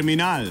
[0.00, 0.44] Terminal.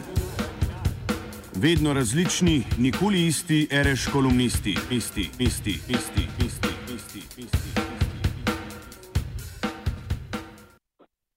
[1.62, 7.72] Vedno različni, nikoli isti, reš kolumnisti, isti, isti, isti, isti, isti, isti.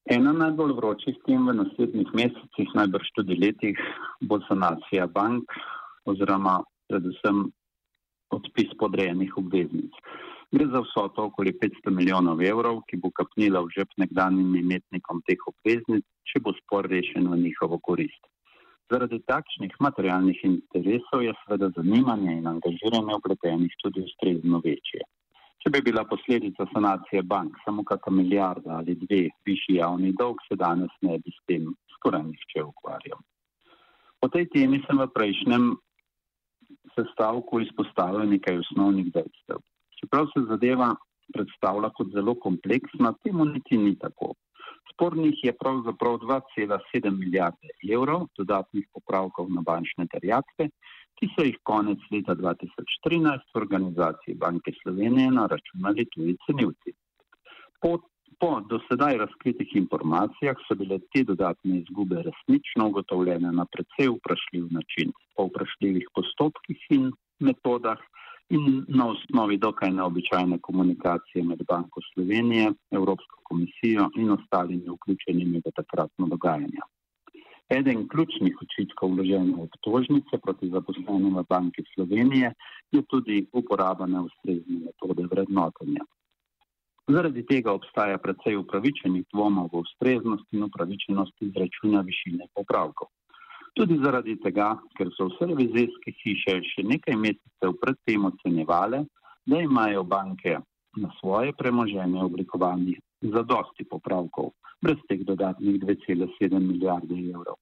[0.04, 3.80] Ena najbolj vročih tem v naslednjih mesecih, najbrž tudi letih,
[4.20, 5.56] bo sanacija bank
[6.04, 6.58] oziroma
[6.92, 7.46] predvsem
[8.36, 10.04] odpis podrejenih obveznic.
[10.52, 15.40] Gre za vsoto okoli 500 milijonov evrov, ki bo kapnila v žep nekdanjim imetnikom teh
[15.48, 18.20] obveznic, če bo spor rešen v njihovo korist.
[18.92, 25.08] Zaradi takšnih materialnih interesov je seveda zanimanje in angažiranje vpletenih tudi ustrezno večje.
[25.64, 30.60] Če bi bila posledica sanacije bank samo kakšna milijarda ali dve višji javni dolg, se
[30.60, 33.24] danes ne bi s tem skoraj nihče ukvarjal.
[34.20, 35.68] O tej temi sem v prejšnjem
[36.92, 39.64] sestavku izpostavil nekaj osnovnih dejstev.
[40.12, 40.86] Čeprav se zadeva
[41.32, 44.34] predstavlja kot zelo kompleksna, temu niti ni tako.
[44.90, 50.68] Spornih je pravzaprav 2,7 milijarde evrov dodatnih popravkov na bančne terjatve,
[51.16, 56.92] ki so jih konec leta 2013 v organizaciji Banke Slovenije naračunali tudi cenilci.
[57.80, 57.96] Po,
[58.36, 65.16] po dosedaj razkritih informacijah so bile te dodatne izgube resnično ugotovljene na precej vprašljiv način,
[65.36, 68.04] po vprašljivih postopkih in metodah,
[68.50, 75.70] in na osnovi dokaj neobičajne komunikacije med Banko Slovenije, Evropsko komisijo in ostalimi vključenimi v
[75.76, 76.82] takratno dogajanje.
[77.78, 82.52] Eden ključnih očitkov vložene obtožnice proti zaposlenim v Banki Slovenije
[82.92, 86.04] je tudi uporaba neustrezne metode vrednotenja.
[87.08, 93.08] Zaradi tega obstaja precej upravičenih dvomov v ustreznost in upravičenost izračuna višine popravkov.
[93.72, 99.06] Tudi zaradi tega, ker so vse revizijske hiše še nekaj mesecev predtem ocenjevale,
[99.48, 100.58] da imajo banke
[101.00, 102.98] na svoje premoženje oblikovani
[103.34, 104.52] za dosti popravkov,
[104.84, 107.56] brez teh dodatnih 2,7 milijarde evrov.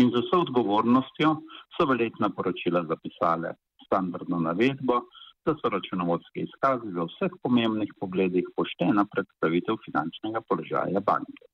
[0.00, 1.34] In z vso odgovornostjo
[1.74, 3.56] so v letna poročila zapisale
[3.86, 5.02] standardno navedbo,
[5.44, 11.50] da so računovodske izkazi v vseh pomembnih pogledih poštena predstavitev finančnega položaja banke.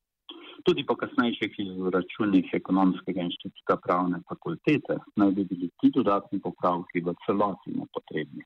[0.65, 7.15] Tudi po kasnejših izračunih ekonomskega inštituta pravne fakultete naj bi bili ti dodatni popravki v
[7.27, 8.43] celoti nepotrebni.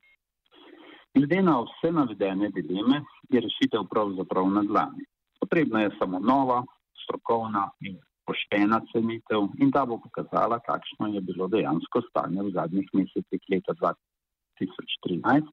[1.15, 3.01] Glede na vse navedene dileme
[3.33, 5.05] je rešitev pravzaprav na dlani.
[5.39, 6.63] Potrebna je samo nova,
[7.03, 12.89] strokovna in poštena cenitev in ta bo pokazala, kakšno je bilo dejansko stanje v zadnjih
[12.93, 15.49] mesecih leta 2013,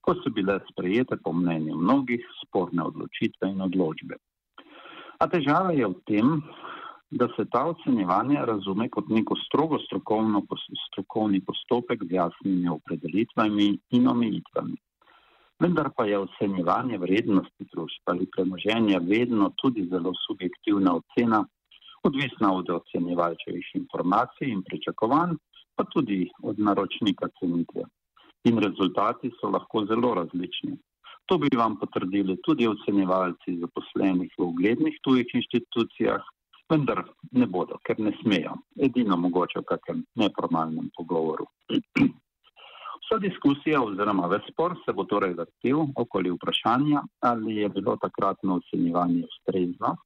[0.00, 4.16] ko so bile sprejete po mnenju mnogih sporne odločitve in odločbe.
[5.24, 6.32] A težava je v tem,
[7.08, 10.42] da se ta ocenjevanje razume kot neko strogo strokovno,
[10.88, 14.76] strokovni postopek z jasnimi opredelitvami in omejitvami.
[15.64, 21.44] Vendar pa je ocenjevanje vrednosti družb ali premoženja vedno tudi zelo subjektivna ocena,
[22.04, 25.38] odvisna od ocenjevalčevih informacij in pričakovanj,
[25.76, 27.86] pa tudi od naročnika cenitve.
[28.44, 30.76] In rezultati so lahko zelo različni.
[31.26, 36.26] To bi vam potrdili tudi ocenjevalci zaposlenih v uglednih tujih inštitucijah,
[36.70, 37.00] vendar
[37.32, 38.58] ne bodo, ker ne smejo.
[38.76, 41.48] Edino mogoče v kakem neformalnem pogovoru.
[43.04, 48.60] Vsa diskusija oziroma ves spor se bo torej vrtel okoli vprašanja, ali je bilo takratno
[48.60, 49.96] ocenjevanje ustrezno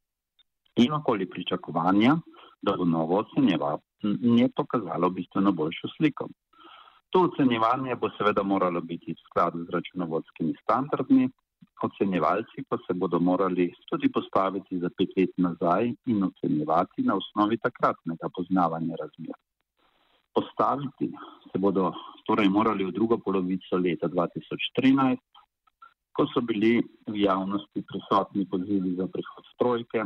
[0.77, 2.17] in okoli pričakovanja,
[2.63, 6.29] da bo novo ocenjevanje pokazalo bistveno boljšo sliko.
[7.11, 11.29] To ocenjevanje bo seveda moralo biti v skladu z računovodskimi standardmi,
[11.83, 17.57] ocenjevalci pa se bodo morali tudi postaviti za pet let nazaj in ocenjevati na osnovi
[17.59, 19.39] takratnega poznavanja razmer.
[20.35, 21.09] Postaviti
[21.53, 21.93] se bodo
[22.27, 25.17] torej morali v drugo polovico leta 2013,
[26.13, 30.05] ko so bili v javnosti prisotni pozivi za prihod strojke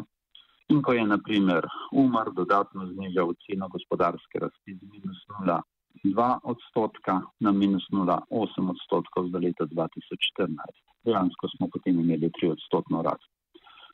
[0.69, 5.61] in ko je naprimer Umar dodatno znižal ceno gospodarske rasti z minus 0
[6.05, 10.57] 2 odstotka na minus 0,8 odstotkov za leto 2014.
[11.05, 13.31] Dejansko smo potem imeli 3 odstotno rast.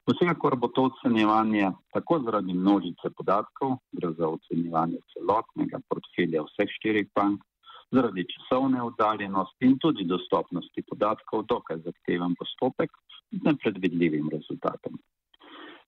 [0.09, 7.11] Vsekakor bo to ocenjevanje tako zaradi množice podatkov, gre za ocenjevanje celotnega portfelja vseh štirih
[7.15, 7.45] bank,
[7.93, 12.91] zaradi časovne oddaljenosti in tudi dostopnosti podatkov dokaj zahteven postopek
[13.33, 14.97] z nepredvidljivim rezultatom.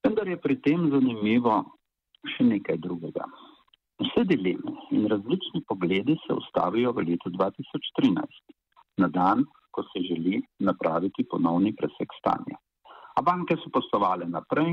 [0.04, 1.56] Vendar je pri tem zanimivo
[2.36, 3.24] še nekaj drugega.
[4.00, 8.54] Vse dileme in različni pogledi se ustavijo v letu 2013,
[9.02, 12.56] na dan, ko se želi napraviti ponovni presek stanja.
[13.16, 14.72] A banke so poslovale naprej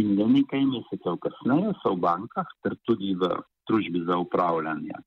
[0.00, 3.32] in le nekaj mesecev kasneje so v bankah ter tudi v
[3.68, 5.02] družbi za upravljanje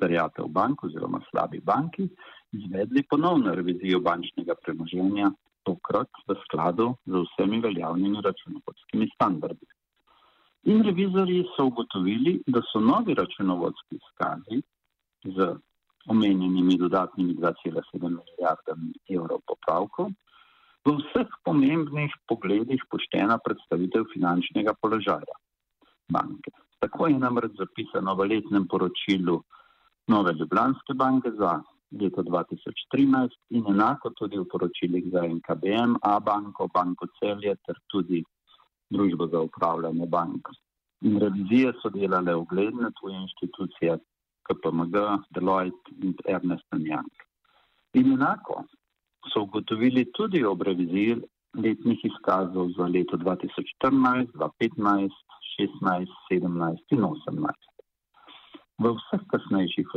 [0.00, 2.08] terjatev bank oziroma slabi banki
[2.52, 5.30] izvedli ponovno revizijo bančnega premoženja,
[5.62, 9.66] tokrat v skladu z vsemi veljavnimi računovodskimi standardi.
[10.66, 14.62] In revizori so ugotovili, da so novi računovodski izkazi
[15.36, 15.54] z
[16.08, 18.74] omenjenimi dodatnimi 2,7 milijarde
[19.16, 20.10] evrov popravkov
[20.86, 25.38] v vseh pomembnih pogledih poštena predstavitev finančnega položaja
[26.12, 26.50] banke.
[26.78, 29.40] Tako je namreč zapisano v letnem poročilu
[30.08, 31.60] Nove Ljubljanske banke za
[32.00, 38.22] leto 2013 in enako tudi v poročilih za NKBM, A banko, Banko Celje ter tudi
[38.90, 40.48] Družbo za upravljanje bank.
[41.02, 43.98] In revizije so delale ugledne tuje institucije
[44.48, 44.96] KPMG,
[45.34, 47.10] Deloitte in Ernest Young.
[47.94, 48.64] In enako
[49.32, 51.16] so ugotovili tudi ob reviziji
[51.64, 55.10] letnih izkazov za leto 2014, 2015,
[55.58, 57.52] 16, 17 in 18.
[58.78, 59.94] V vseh kasnejših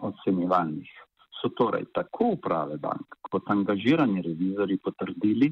[0.00, 0.92] ocenjevanjih
[1.40, 5.50] so torej tako uprave bank kot angažirani revizori potrdili,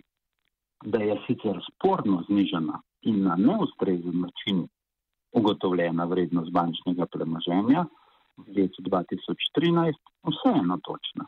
[0.84, 4.68] da je sicer sporno znižena in na neustrezen način
[5.32, 7.84] ugotovljena vrednost bančnega premoženja
[8.36, 10.00] v letu 2013
[10.30, 11.26] vseeno točna.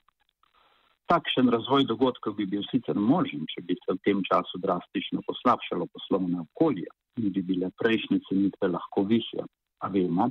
[1.12, 5.86] Takšen razvoj dogodkov bi bil sicer možen, če bi se v tem času drastično poslabšalo
[5.92, 6.88] poslovne okolje
[7.20, 9.44] in bi bile prejšnje cenitve lahko više.
[9.84, 10.30] A vemo,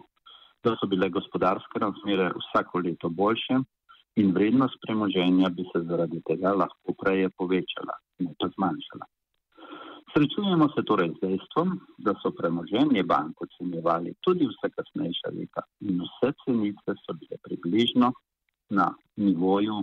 [0.64, 3.60] da so bile gospodarske razmere vsako leto boljše
[4.22, 7.96] in vrednost premoženja bi se zaradi tega lahko prej povečala,
[8.26, 9.06] ne pa zmanjšala.
[10.14, 16.02] Srečujemo se torej z dejstvom, da so premoženje bank ocenjevali tudi vse kasnejša leta in
[16.04, 18.12] vse cenitve so bile približno
[18.70, 19.78] na nivoju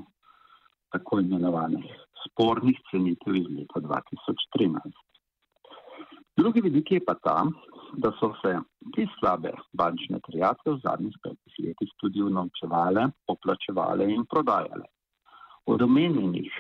[0.93, 1.89] tako imenovanih
[2.27, 5.09] spornih cenitev iz leta 2013.
[6.39, 7.39] Drugi vidik je pa ta,
[7.97, 8.53] da so se
[8.95, 14.87] te slabe bančne terjatve v zadnjih petih letih tudi unovčevale, poplačevale in prodajale.
[15.67, 16.53] Od omenjenih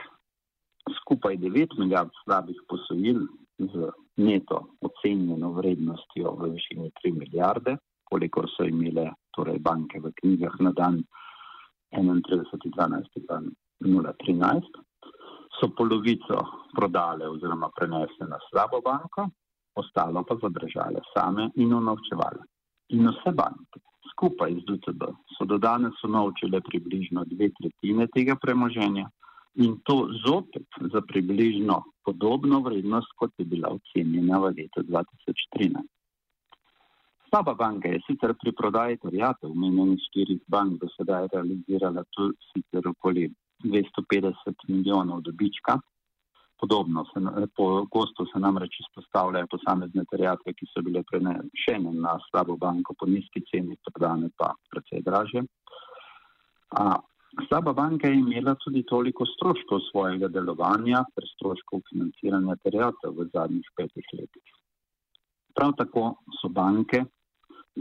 [1.09, 3.21] skupaj 9 milijard slabih posojil
[3.59, 10.61] z neto ocenjeno vrednostjo v višini 3 milijarde, kolikor so imele torej banke v knjigah
[10.61, 11.05] na dan
[11.93, 14.63] 31.12.2013,
[15.61, 16.47] so polovico
[16.77, 19.29] prodale oziroma prenesle na slabo banko,
[19.81, 22.43] ostalo pa zadržale same in unovčevale.
[22.89, 23.81] In vse banke
[24.13, 25.03] skupaj z DCB
[25.39, 29.09] so do danes unovčile približno dve tretjine tega premoženja
[29.59, 29.97] in to
[30.27, 35.83] zopet za približno podobno vrednost, kot je bila ocenjena v letu 2013.
[37.29, 42.89] Slaba banka je sicer pri prodaji terjatev omenjenih štirih bank do sedaj realizirala tu sicer
[42.89, 43.29] okoli
[43.65, 45.77] 250 milijonov dobička,
[46.61, 47.05] podobno.
[47.11, 47.21] Se,
[47.57, 53.45] pogosto se namreč izpostavljajo posamezne terjatve, ki so bile prenešene na slabo banko po nizki
[53.51, 55.45] ceni, prodane pa precej draže.
[56.81, 56.97] A,
[57.49, 63.69] slaba banka je imela tudi toliko stroškov svojega delovanja, ter stroškov financiranja terjatev v zadnjih
[63.77, 64.57] petih letih.
[65.55, 66.05] Prav tako
[66.41, 67.05] so banke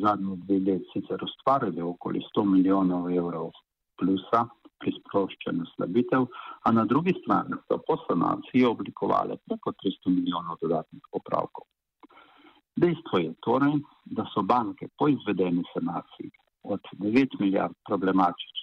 [0.04, 3.52] zadnji dve let sicer ustvarile okoli 100 milijonov evrov
[4.00, 4.46] plusa
[4.78, 6.28] pri sproščanju slabitev,
[6.66, 11.66] a na drugi strani so po sanaciji oblikovali preko 300 milijonov dodatnih popravkov.
[12.78, 16.30] Dejstvo je torej, da so banke po izvedeni sanaciji
[16.64, 18.57] od 9 milijard problematičnih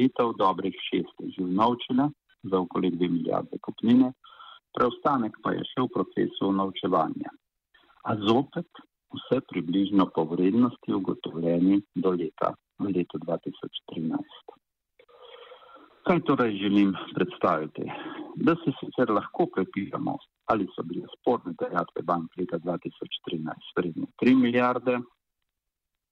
[0.00, 2.08] kreditov dobrih šest že unovčile
[2.42, 4.12] za okoli 2 milijarde kupnine,
[4.72, 7.28] preostanek pa je še v procesu unovčevanja.
[8.08, 8.68] A zopet
[9.12, 14.56] vse približno po vrednosti ugotovljeni do leta v letu 2013.
[16.08, 17.84] Kaj torej želim predstaviti?
[18.40, 20.16] Da se sicer lahko prepiramo,
[20.48, 24.96] ali so bile sporne dejatve bank leta 2013 vredne 3 milijarde,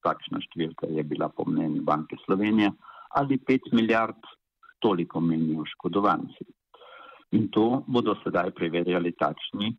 [0.05, 2.69] takšna številka je bila po mnenju Banke Slovenije,
[3.09, 4.23] ali 5 milijard,
[4.79, 6.45] toliko menijo škodovanci.
[7.33, 9.77] In to bodo sedaj preverjali takšni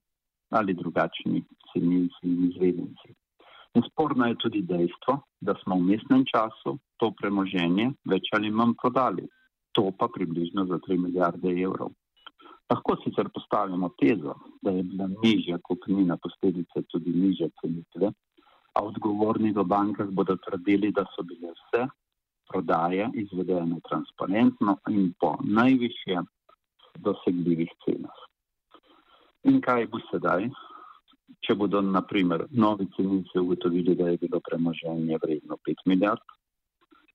[0.49, 3.13] ali drugačni cenilci in izvedenci.
[3.77, 8.73] In sporno je tudi dejstvo, da smo v mestnem času to premoženje več ali manj
[8.81, 9.27] prodali
[9.71, 11.91] to pa približno za 3 milijarde evrov.
[12.69, 18.11] Lahko sicer postavimo tezo, da je bila nižja kupnina posledica tudi nižje cenitve,
[18.75, 21.38] a odgovorni v bankah bodo trdili, da so vse
[22.49, 26.23] prodaje izvedene transparentno in po najvišje
[27.05, 28.25] dosegljivih cenah.
[29.49, 30.49] In kaj bo sedaj,
[31.45, 36.25] če bodo naprimer novi cenilci ugotovili, da je bilo premoženje vredno 5 milijard?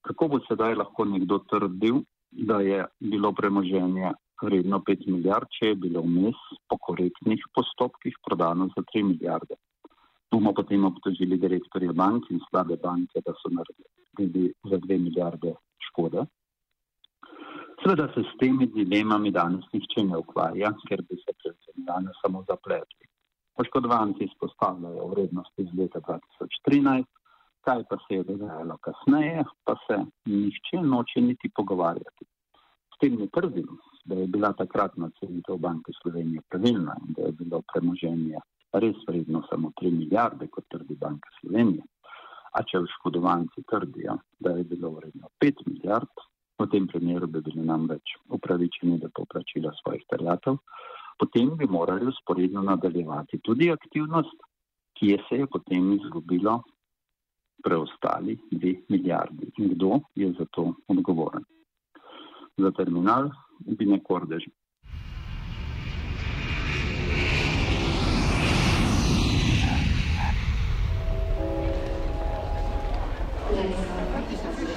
[0.07, 2.01] Kako bo sedaj lahko nekdo trdil,
[2.31, 8.69] da je bilo premoženje vredno 5 milijard, če je bilo vmes po korektnih postopkih prodano
[8.73, 9.59] za 3 milijarde.
[10.31, 14.04] Bomo potem obtožili direktorje bank in slabe banke, da so naredili
[14.69, 15.53] za 2 milijarde
[15.89, 16.25] škode.
[17.83, 22.43] Sveda se s temi dilemami danes nihče ne ukvarja, ker bi se predvsem danes samo
[22.47, 23.05] zapletli.
[23.57, 27.05] Poškodovanci izpostavljajo vrednosti iz leta 2013,
[27.65, 32.25] kaj pa se je dogajalo kasneje, pa se nihče noče niti pogovarjati.
[32.93, 33.67] S tem ne trdim,
[34.05, 38.39] da je bila takratna cenitev Banke Slovenije pravilna in da je bilo premoženje
[38.73, 41.83] res vredno samo 3 milijarde, kot trdi Banka Slovenije.
[42.55, 46.23] A če oškodovanci trdijo, da je bilo vredno 5 milijard,
[46.59, 50.61] v tem primeru bi bili nam več upravičeni do poplačila svojih terjatev,
[51.19, 54.37] potem bi morali usporedno nadaljevati tudi aktivnost,
[54.95, 56.61] ki je se je potem izgubilo
[57.63, 59.51] preostali 2 milijardi.
[59.59, 61.43] In kdo je za to odgovoren?
[62.57, 64.47] Za terminal bi nekordež.